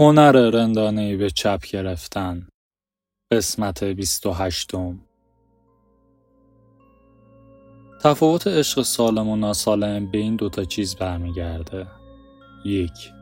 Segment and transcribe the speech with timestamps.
[0.00, 2.48] هنر رندانهای به چپ گرفتن.
[3.32, 5.00] قسمت بیست و هشتم.
[8.02, 11.86] تفاوت عشق سالم و ناسالم به این دوتا چیز برمیگرده.
[12.64, 13.12] یک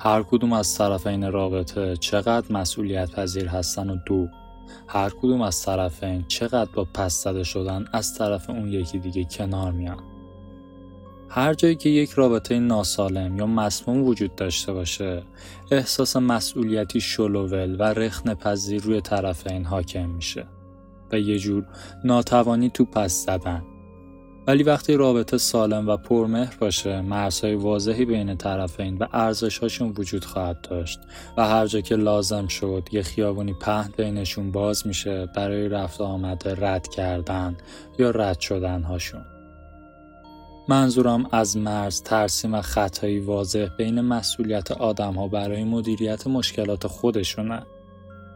[0.00, 4.28] هر کدوم از طرفین رابطه چقدر مسئولیت پذیر هستن و دو
[4.86, 9.72] هر کدوم از طرفین چقدر با پس زده شدن از طرف اون یکی دیگه کنار
[9.72, 10.17] میان.
[11.30, 15.22] هر جایی که یک رابطه ناسالم یا مسموم وجود داشته باشه
[15.70, 20.46] احساس مسئولیتی شلوول و رخن پذیر روی طرفین حاکم میشه
[21.12, 21.64] و یه جور
[22.04, 23.62] ناتوانی تو پس زدن
[24.46, 30.60] ولی وقتی رابطه سالم و پرمهر باشه مرزهای واضحی بین طرفین و ارزشهاشون وجود خواهد
[30.70, 31.00] داشت
[31.36, 36.54] و هر جا که لازم شد یه خیابونی پهن بینشون باز میشه برای رفت آمده
[36.54, 37.56] رد کردن
[37.98, 39.37] یا رد شدن هاشون.
[40.70, 47.62] منظورم از مرز ترسیم و خطایی واضح بین مسئولیت آدم ها برای مدیریت مشکلات خودشونه.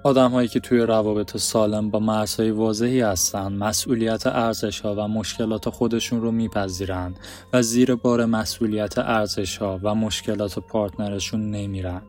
[0.05, 5.69] آدم هایی که توی روابط سالم با مرزهای واضحی هستن مسئولیت ارزش ها و مشکلات
[5.69, 7.15] خودشون رو میپذیرن
[7.53, 12.03] و زیر بار مسئولیت ارزش ها و مشکلات پارتنرشون نمیرن.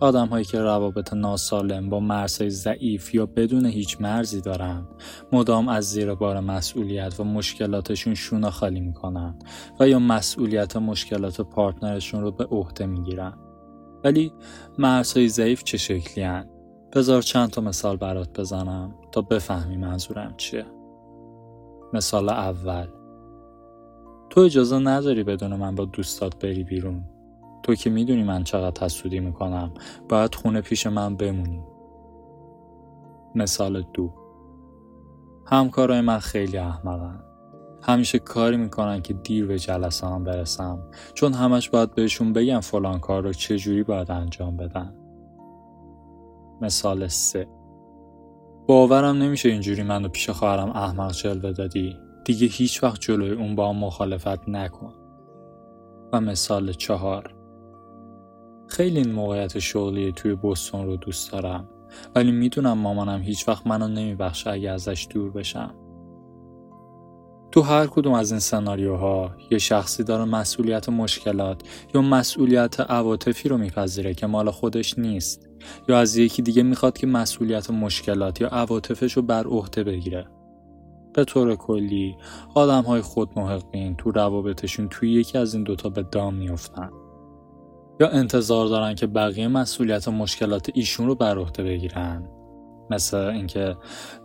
[0.00, 4.88] آدم هایی که روابط ناسالم با مرزهای ضعیف یا بدون هیچ مرزی دارن
[5.32, 9.38] مدام از زیر بار مسئولیت و مشکلاتشون شونه خالی می‌کنن
[9.80, 13.32] و یا مسئولیت مشکلات پارتنرشون رو به عهده می‌گیرن.
[14.04, 14.32] ولی
[14.78, 16.48] مرزهای ضعیف چه شکلی هن؟
[16.92, 20.66] بذار چند تا مثال برات بزنم تا بفهمی منظورم چیه.
[21.92, 22.86] مثال اول.
[24.30, 27.04] تو اجازه نداری بدون من با دوستات بری بیرون.
[27.62, 29.70] تو که می‌دونی من چقدر حسودی می‌کنم.
[30.08, 31.62] باید خونه پیش من بمونی.
[33.34, 34.12] مثال دو.
[35.46, 37.24] همکارای من خیلی احمقن.
[37.82, 40.78] همیشه کاری می‌کنن که دیر به جلسه هم برسم.
[41.14, 44.94] چون همش باید بهشون بگم فلان کار رو چجوری باید انجام بدن.
[46.60, 47.48] مثال سه.
[48.66, 51.96] باورم نمیشه اینجوری منو پیش خواهرم احمق جلوه دادی.
[52.24, 54.94] دیگه هیچ وقت جلوی اون با مخالفت نکن.
[56.12, 57.34] و مثال چهار.
[58.70, 61.68] خیلی این موقعیت شغلی توی بوستون رو دوست دارم.
[62.14, 65.74] ولی می‌دونم مامانم هیچ وقت منو نمیبخشه اگه ازش دور بشم.
[67.52, 71.62] تو هر کدوم از این سناریوها یه شخصی داره مسئولیت مشکلات
[71.94, 75.48] یا مسئولیت عواطفی رو میپذیره که مال خودش نیست.
[75.88, 80.26] یا از یکی دیگه می‌خواد که مسئولیت مشکلات یا عواطفش رو بر عهده بگیره.
[81.14, 82.16] به طور کلی
[82.54, 86.90] آدم های خود محقین تو روابطشون توی یکی از این دوتا به دام میفتن
[88.00, 92.28] یا انتظار دارن که بقیه مسئولیت و مشکلات ایشون رو بر عهده بگیرن؟
[92.90, 93.76] مثل اینکه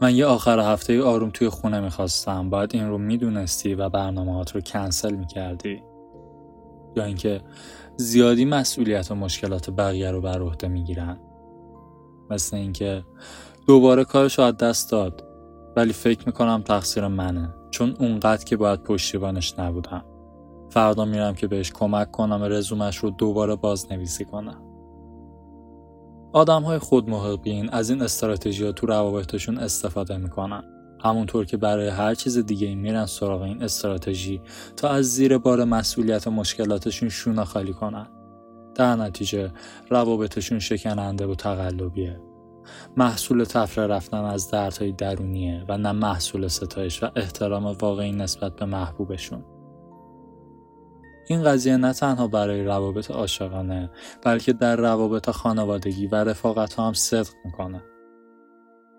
[0.01, 2.49] من یه آخر هفته آروم توی خونه می‌خواستم.
[2.49, 5.83] باید این رو می‌دونستی و برنامهات رو کنسل می‌کردی.
[6.95, 7.41] یا اینکه
[7.97, 11.19] زیادی مسئولیت و مشکلات بقیه رو بر عهده می‌گیرن.
[12.29, 13.03] مثل اینکه
[13.67, 15.23] دوباره کارش از دست داد
[15.75, 17.53] ولی فکر می‌کنم تقصیر منه.
[17.71, 20.05] چون اونقدر که باید پشتیبانش نبودم.
[20.69, 24.61] فردا میرم که بهش کمک کنم رزومش رو دوباره بازنویسی کنم.
[26.33, 30.63] آدم های خود محقین از این استراتژی تو روابطشون استفاده می‌کنن.
[31.03, 34.41] همونطور که برای هر چیز دیگه میرن سراغ این استراتژی
[34.77, 38.07] تا از زیر بار مسئولیت و مشکلاتشون شونه خالی کنن.
[38.75, 39.51] در نتیجه
[39.89, 42.19] روابطشون شکننده و تقلبیه.
[42.97, 48.65] محصول تفره رفتن از دردهای درونیه و نه محصول ستایش و احترام واقعی نسبت به
[48.65, 49.43] محبوبشون.
[51.27, 53.89] این قضیه نه تنها برای روابط عاشقانه
[54.23, 57.83] بلکه در روابط خانوادگی و رفاقت ها هم صدق می‌کنه.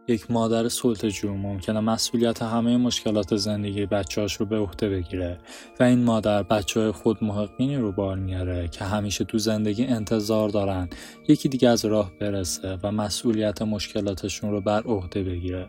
[0.09, 5.39] یک مادر سلطجو ممکنه مسئولیت همه مشکلات زندگی بچهاش رو به عهده بگیره
[5.81, 10.49] و این مادر بچه های خود محقینی رو بار میاره که همیشه تو زندگی انتظار
[10.49, 10.89] دارن
[11.29, 15.69] یکی دیگه از راه برسه و مسئولیت مشکلاتشون رو بر عهده بگیره.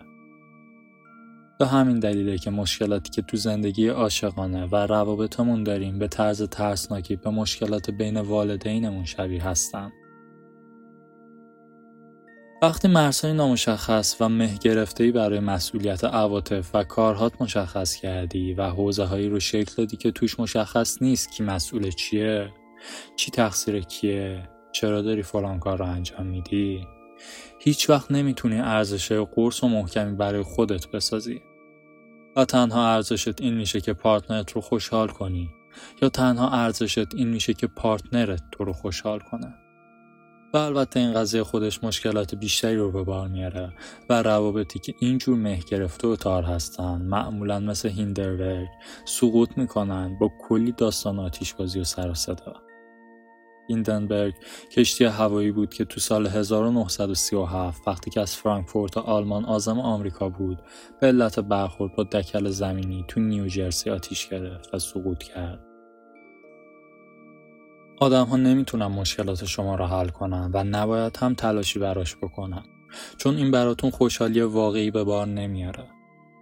[1.60, 7.16] به همین دلیله که مشکلاتی که تو زندگی عاشقانه و روابطمون داریم به طرز ترسناکی
[7.16, 9.92] به مشکلات بین والدینمون شبیه هستن.
[12.62, 19.04] وقتی مرزهای نامشخص و مه گرفته برای مسئولیت عواطف و کارهات مشخص کردی و حوزه
[19.04, 22.50] هایی رو شکل دادی که توش مشخص نیست کی مسئول چیه
[23.16, 26.82] چی تقصیر کیه چرا داری فلان کار رو انجام میدی
[27.60, 31.42] هیچ وقت نمی‌تونی ارزش قرص و محکمی برای خودت بسازی
[32.38, 35.50] و تنها ارزشت این میشه که پارتنرت رو خوشحال کنی
[36.02, 39.54] یا تنها ارزشت این میشه که پارتنرت تو رو خوشحال کنه.
[40.54, 43.74] و البته این قضیه خودش مشکلات بیشتری رو به بار میاره
[44.10, 48.68] و روابطی که اینجور مه گرفته و تار هستن معمولا مثل هیندرورگ
[49.06, 52.67] سقوط می‌کنن با کلی داستان آتیش بازی و سر و صدا.
[53.68, 54.34] ایندنبرگ
[54.72, 60.60] کشتی هوایی بود که تو سال 1937 وقتی که از فرانکفورت آلمان آزم آمریکا بود
[61.02, 65.60] به علت برخورد با دکل زمینی تو نیوجرسی آتیش گرفت و سقوط کرد.
[68.00, 72.64] آدم ها نمی‌تونن مشکلات شما را حل کنن و نباید هم تلاشی براش بکنن
[73.18, 75.88] چون این براتون خوشحالی واقعی به بار نمیاره.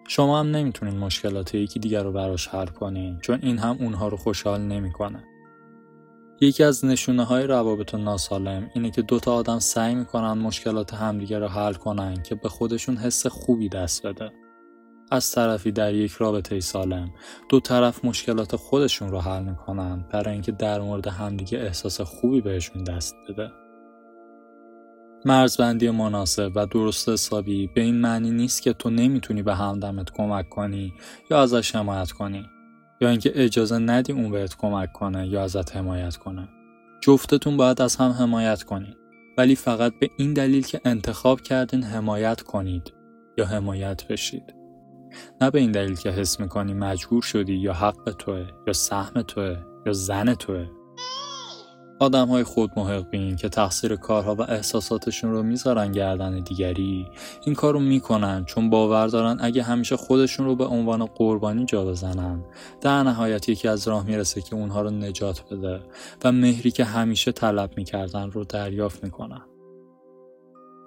[0.08, 4.18] شما هم نمی‌تونین مشکلات یکی دیگر رو براش حل کنین چون این هم اونها رو
[4.18, 5.24] خوشحال نمی‌کنه.
[6.42, 11.48] یکی از نشونه های روابط ناسالم اینه که دوتا آدم سعی می‌کنن مشکلات همدیگه رو
[11.48, 14.32] حل کنن که به خودشون حس خوبی دست بده.
[15.12, 17.14] از طرفی در یک رابطه سالم
[17.50, 22.84] دو طرف مشکلات خودشون رو حل می‌کنن برای اینکه در مورد همدیگه احساس خوبی بهشون
[22.84, 23.52] دست بده.
[25.26, 30.50] مرزبندی مناسب و درست حسابی به این معنی نیست که تو نمی‌تونی به همدمت کمک
[30.50, 30.94] کنی
[31.32, 32.46] یا ازش حمایت کنی
[33.02, 36.48] یا اینکه اجازه ندی اون بهت کمک کنه یا ازت حمایت کنه.
[37.02, 38.98] جفتتون باید از هم حمایت کنید
[39.38, 42.94] ولی فقط به این دلیل که انتخاب کردین حمایت کنید
[43.38, 44.56] یا حمایت بشید.
[45.42, 49.58] نه به این دلیل که حس می‌کنی مجبور شدی یا حق توه یا سهم توه
[49.86, 50.68] یا زن توه.
[52.00, 57.08] آدم های خود محقین که تقصیر کارها و احساساتشون رو می‌ذارن گردن دیگری.
[57.46, 61.86] این کار رو می‌کنن چون باور دارن اگه همیشه خودشون رو به عنوان قربانی جا
[61.86, 62.44] بزنن.
[62.82, 65.80] در نهایت یکی از راه می‌رسه که اونها رو نجات بده
[66.24, 69.42] و مهری که همیشه طلب می‌کردن رو دریافت می‌کنن.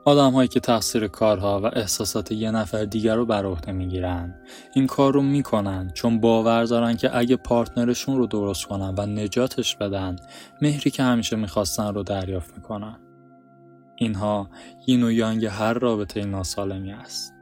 [0.09, 4.35] آدم هایی که تقصیر کارها و احساسات یه نفر دیگر رو بر عهده می‌گیرن.
[4.75, 9.77] این کار رو می‌کنن چون باور دارن که اگه پارتنرشون رو درست کنن و نجاتش
[9.77, 10.17] بدن
[10.63, 13.01] مهری که همیشه می‌خواستن رو دریافت می‌کنن.
[13.97, 14.51] اینها
[14.87, 17.35] این و یانگ هر رابطه ناسالمی است.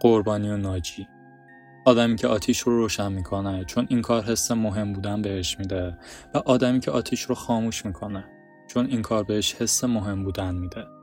[0.00, 1.06] قربانی و ناجی.
[1.86, 5.98] آدمی که آتیش رو روشن می‌کنه چون این کار حس مهم بودن بهش میده
[6.34, 8.24] و آدمی که آتیش رو خاموش می‌کنه
[8.68, 10.95] چون این کار بهش حس مهم بودن میده.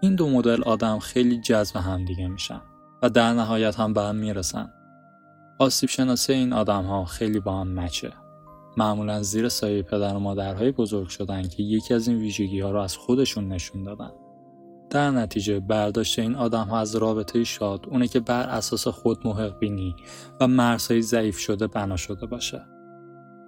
[0.00, 2.60] این دو مدل آدم خیلی جذب هم دیگه میشن
[3.02, 4.72] و در نهایت هم به هم می‌رسن.
[5.58, 8.12] آسیب شناسی این آدم ها خیلی با هم مچه.
[8.76, 12.80] معمولا زیر سایه پدر و مادرهای بزرگ شدن که یکی از این ویژگی ها رو
[12.80, 14.10] از خودشون نشون دادن.
[14.90, 19.58] در نتیجه برداشت این آدم ها از رابطه شاد اونه که بر اساس خود محق
[19.58, 19.96] بینی
[20.40, 22.66] و مرزهای ضعیف شده بنا شده باشه.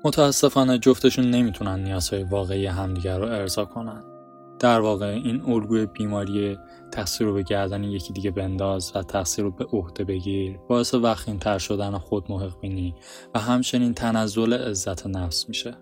[0.04, 4.09] متاسفانه جفتشون نمی‌تونن نیازهای واقعی همدیگر رو ارضا کنن.
[4.60, 6.58] در واقع این الگوی بیماری
[6.92, 10.58] تقصیر رو به گردن یکی دیگه بنداز و تقصیر رو به عهده بگیر.
[10.68, 12.94] باعث وخیم تر شدن خود محق بینی
[13.34, 15.74] و همچنین تنزل عزت نفس میشه.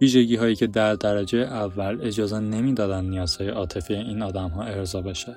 [0.00, 5.36] ویژگی هایی که در درجه اول اجازه نمی‌دادن نیازهای عاطفی این آدم ها ارضا بشه.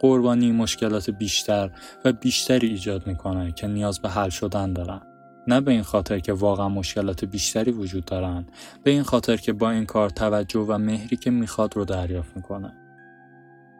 [0.00, 1.70] قربانی مشکلات بیشتر
[2.04, 5.15] و بیشتری ایجاد می‌کنه که نیاز به حل شدن دارن.
[5.48, 8.46] نه به این خاطر که واقعا مشکلات بیشتری وجود دارن
[8.84, 12.72] به این خاطر که با این کار توجه و مهری که می‌خواد رو دریافت می‌کنه.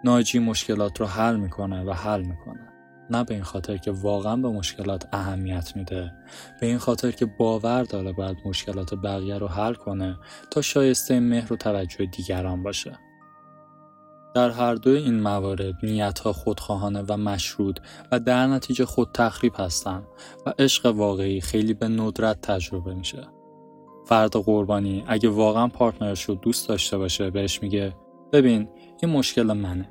[0.05, 2.73] ناجی مشکلات رو حل می‌کنه و حل می‌کنه.
[3.11, 6.13] نه به این خاطر که واقعا به مشکلات اهمیت میده.
[6.61, 10.17] به این خاطر که باور داره باید مشکلات بقیه رو حل کنه
[10.51, 12.99] تا شایسته مهر و توجه دیگران باشه.
[14.37, 17.79] در هر دو این موارد نیتها خودخواهانه و مشروط
[18.13, 20.05] و در نتیجه خود تخریب هستند
[20.47, 23.29] و عشق واقعی خیلی به ندرت تجربه میشه.
[24.07, 27.97] فرد قربانی اگه واقعا پارتنرش رو دوست داشته باشه بهش میگه
[28.33, 28.69] ببین
[29.03, 29.91] این مشکل منه.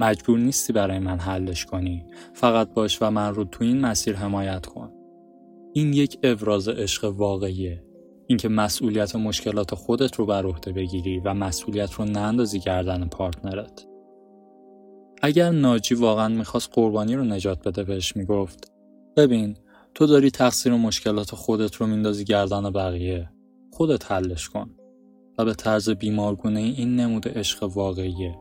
[0.00, 2.06] مجبور نیستی برای من حلش کنی.
[2.32, 4.92] فقط باش و من رو تو این مسیر حمایت کن.
[5.72, 7.84] این یک ابراز عشق واقعیه
[8.26, 13.86] اینکه مسئولیت مشکلات خودت رو بر عهده بگیری و مسئولیت رو نندازی گردن پارتنرت.
[15.22, 18.72] اگر ناجی واقعا می‌خواست قربانی رو نجات بده بهش می‌گفت
[19.16, 19.56] ببین
[19.94, 23.30] تو داری تقصیر و مشکلات خودت رو میندازی گردن بقیه.
[23.72, 24.70] خودت حلش کن.
[25.38, 28.38] و به طرز بیمارگونه این نمود عشق واقعیه.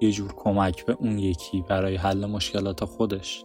[0.00, 3.44] یه جور کمک به اون یکی برای حل مشکلات خودش.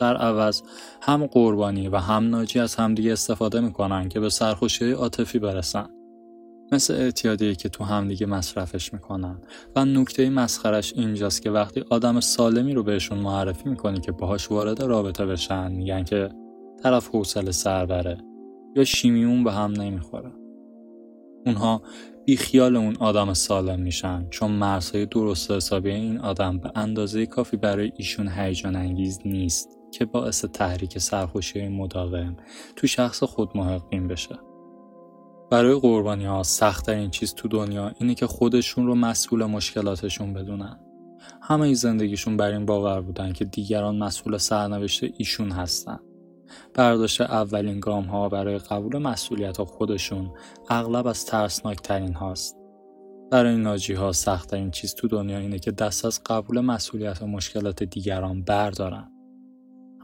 [0.00, 0.62] در عوض
[1.02, 5.86] هم قربانی و هم ناجی از همدیگه استفاده می‌کنن که به سرخوشی عاطفی برسن.
[6.72, 9.42] مثل اعتیادی که تو همدیگه مصرفش می‌کنن.
[9.76, 14.82] و نکته مسخرش اینجاست که وقتی آدم سالمی رو بهشون معرفی می‌کنی که باهاش وارد
[14.82, 16.28] رابطه بشن میگن که
[16.82, 18.18] طرف حوصله سر بره
[18.76, 20.32] یا شیمیون به هم نمی‌خوره.
[21.46, 21.82] اونها
[22.24, 27.92] بیخیال اون آدم سالم میشن چون مرزهای درست حسابی این آدم به اندازه کافی برای
[27.96, 29.77] ایشون هیجان انگیز نیست.
[29.90, 32.36] که باعث تحریک سرخوشی مداوم
[32.76, 34.38] تو شخص خود محقین بشه.
[35.50, 40.80] برای قربانی ها سختترین چیز تو دنیا اینه که خودشون رو مسئول مشکلاتشون بدونن.
[41.42, 45.98] همه ای زندگیشون بر این باور بودن که دیگران مسئول سرنوشت ایشون هستن.
[46.74, 50.30] برداشت اولین گام ها برای قبول مسئولیت ها خودشون
[50.68, 52.56] اغلب از ترسناک ترین هاست.
[53.30, 57.26] برای ناجی ها سخت این چیز تو دنیا اینه که دست از قبول مسئولیت و
[57.26, 59.17] مشکلات دیگران بردارن.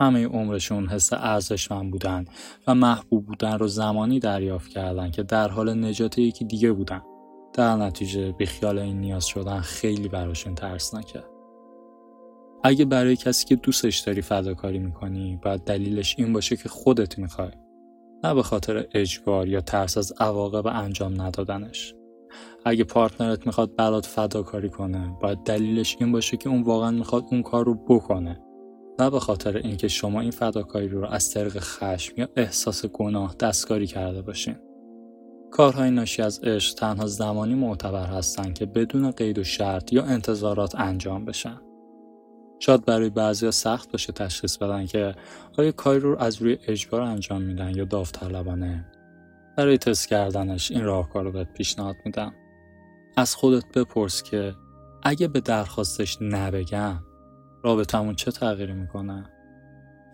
[0.01, 2.25] همه عمرشون حس ارزشمند بودن
[2.67, 7.03] و محبوب بودن رو زمانی دریافت کردن که در حال نجات یکی دیگه بودن.
[7.53, 11.25] در نتیجه بیخیال این نیاز شدن خیلی براشون ترسناکه.
[12.65, 17.51] اگه برای کسی که دوستش داری فداکاری می‌کنی باید دلیلش این باشه که خودت می‌خوای
[18.25, 21.95] نه به خاطر اجبار یا ترس از عواقب انجام ندادنش
[22.65, 27.43] اگه پارتنرت می‌خواد برات فداکاری کنه باید دلیلش این باشه که اون واقعا می‌خواد اون
[27.43, 28.44] کار رو بکنه
[28.99, 33.87] نه به خاطر اینکه شما این فداکاری رو از طریق خشم یا احساس گناه دستکاری
[33.87, 34.57] کرده باشین.
[35.51, 40.75] کارهای ناشی از عشق تنها زمانی معتبر هستند که بدون قید و شرط یا انتظارات
[40.75, 41.61] انجام بشن.
[42.59, 45.15] شاید برای بعضیا سخت باشه تشخیص بدن که
[45.59, 48.87] آیا کاری رو از روی اجبار انجام میدن یا داوطلبانه.
[49.57, 52.35] برای تست کردنش این راهکار رو بهت پیشنهاد میدم.
[53.17, 54.55] از خودت بپرس که
[55.03, 57.01] اگه به درخواستش نبگم
[57.65, 59.25] رابطمون چه تغییری می‌کنه؟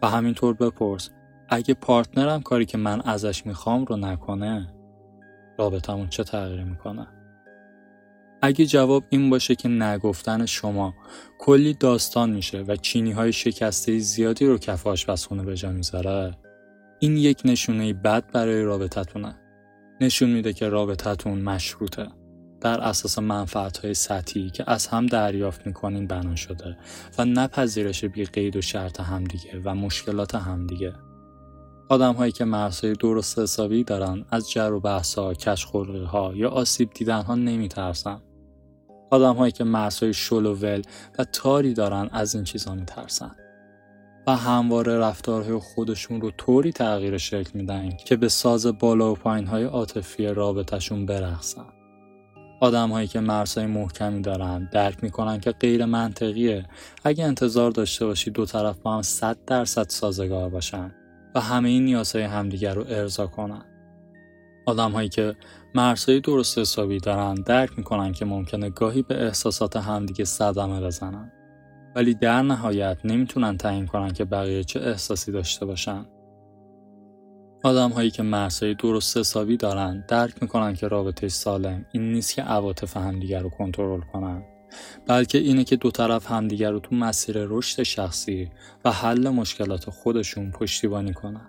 [0.03, 1.11] و همینطور بپرس
[1.49, 4.75] اگه پارتنرم کاری که من ازش می‌خوام رو نکنه
[5.59, 7.07] رابطمون چه تغییری می‌کنه؟
[8.43, 10.95] اگه جواب این باشه که نگفتن شما
[11.39, 16.37] کلی داستان میشه و چینی های شکسته زیادی رو کف آشپزخونه به جا می‌ذاره
[16.99, 19.37] این یک نشونه بد برای رابطتونه.
[20.01, 22.09] نشون میده که رابطتون مشروطه.
[22.61, 26.77] در اساس منفعت های سطحی که از هم دریافت می‌کنین بنا شده
[27.19, 30.93] و نپذیرش بی قید و شرط همدیگه و مشکلات همدیگه.
[31.89, 36.91] آدم هایی که مرزهای درست حسابی دارن از جر و بحثا، کش ها یا آسیب
[36.95, 38.23] دیدن ها نمیترسن.
[39.11, 40.83] آدم هایی که مرزهای شل و ول
[41.19, 43.37] و تاری دارن از این چیزا میترسن.
[44.27, 49.47] و همواره رفتارهای خودشون رو طوری تغییر شکل میدن که به ساز بالا و پایین
[49.47, 51.80] های عاطفی رابطشون برقصن.
[52.61, 56.67] آدم هایی که مرزهای محکمی دارن درک می‌کنن که غیر منطقیه.
[57.05, 60.95] اگه انتظار داشته باشی دو طرف با هم صد درصد سازگار باشن
[61.35, 63.65] و همه این نیازهای همدیگر رو ارضا کنن.
[64.67, 65.37] آدم هایی که
[65.75, 71.33] مرزهای درست حسابی دارن درک می‌کنن که ممکنه گاهی به احساسات همدیگه صدمه بزنن.
[71.97, 76.07] ولی در نهایت نمی‌تونن تعیین کنن که بقیه چه احساسی داشته باشن.
[77.63, 82.43] آدم هایی که مرزهای درست حسابی دارن درک می‌کنن که رابطه سالم این نیست که
[82.43, 84.43] عواطف همدیگر رو کنترل کنن
[85.07, 88.51] بلکه اینه که دو طرف همدیگر رو تو مسیر رشد شخصی
[88.85, 91.47] و حل مشکلات خودشون پشتیبانی کنن.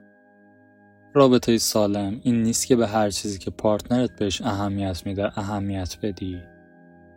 [1.13, 6.41] رابطه سالم این نیست که به هر چیزی که پارتنرت بهش اهمیت میده اهمیت بدی.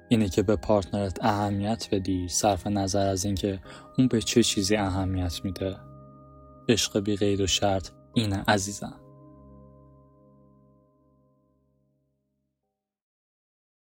[0.09, 3.61] اینه که به پارتنرت اهمیت بدی صرف نظر از اینکه
[3.99, 5.77] اون به چه چیزی اهمیت میده.
[6.69, 9.04] عشق بی غیر و شرط اینه عزیزم.